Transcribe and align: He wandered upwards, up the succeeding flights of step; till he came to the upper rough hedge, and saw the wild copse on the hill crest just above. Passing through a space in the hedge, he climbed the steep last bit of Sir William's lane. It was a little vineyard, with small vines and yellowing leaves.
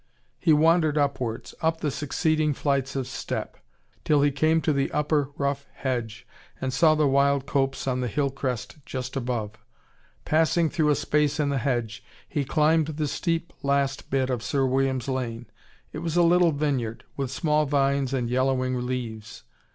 He 0.39 0.51
wandered 0.51 0.97
upwards, 0.97 1.53
up 1.61 1.79
the 1.81 1.91
succeeding 1.91 2.55
flights 2.55 2.95
of 2.95 3.05
step; 3.05 3.57
till 4.03 4.23
he 4.23 4.31
came 4.31 4.59
to 4.61 4.73
the 4.73 4.91
upper 4.91 5.29
rough 5.37 5.67
hedge, 5.75 6.25
and 6.59 6.73
saw 6.73 6.95
the 6.95 7.07
wild 7.07 7.45
copse 7.45 7.85
on 7.87 8.01
the 8.01 8.07
hill 8.07 8.31
crest 8.31 8.77
just 8.83 9.15
above. 9.15 9.51
Passing 10.25 10.71
through 10.71 10.89
a 10.89 10.95
space 10.95 11.39
in 11.39 11.49
the 11.49 11.59
hedge, 11.59 12.03
he 12.27 12.43
climbed 12.43 12.87
the 12.87 13.07
steep 13.07 13.53
last 13.61 14.09
bit 14.09 14.31
of 14.31 14.41
Sir 14.41 14.65
William's 14.65 15.07
lane. 15.07 15.45
It 15.93 15.99
was 15.99 16.17
a 16.17 16.23
little 16.23 16.51
vineyard, 16.51 17.03
with 17.15 17.29
small 17.29 17.67
vines 17.67 18.11
and 18.11 18.27
yellowing 18.27 18.83
leaves. 18.83 19.43